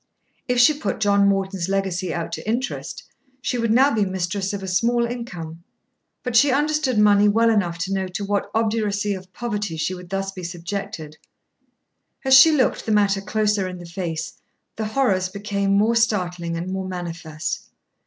If 0.47 0.57
she 0.57 0.73
put 0.73 0.99
John 0.99 1.27
Morton's 1.29 1.69
legacy 1.69 2.11
out 2.11 2.31
to 2.31 2.49
interest, 2.49 3.03
she 3.39 3.59
would 3.59 3.69
now 3.71 3.93
be 3.93 4.03
mistress 4.03 4.51
of 4.51 4.63
a 4.63 4.67
small 4.67 5.05
income; 5.05 5.63
but 6.23 6.35
she 6.35 6.49
understood 6.51 6.97
money 6.97 7.27
well 7.29 7.51
enough 7.51 7.77
to 7.85 7.93
know 7.93 8.07
to 8.07 8.25
what 8.25 8.49
obduracy 8.55 9.13
of 9.13 9.31
poverty 9.31 9.77
she 9.77 9.93
would 9.93 10.09
thus 10.09 10.31
be 10.31 10.41
subjected. 10.43 11.17
As 12.25 12.33
she 12.33 12.51
looked 12.51 12.87
the 12.87 12.91
matter 12.91 13.21
closer 13.21 13.67
in 13.67 13.77
the 13.77 13.85
face 13.85 14.41
the 14.75 14.85
horrors 14.87 15.29
became 15.29 15.77
more 15.77 15.95
startling 15.95 16.57
and 16.57 16.71
more 16.71 16.87
manifest. 16.87 17.69